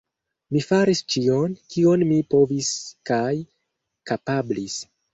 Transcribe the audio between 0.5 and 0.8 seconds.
Mi